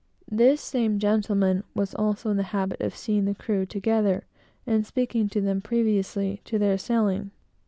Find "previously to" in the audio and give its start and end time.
5.61-6.57